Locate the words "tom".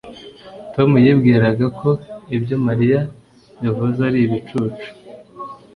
0.73-0.89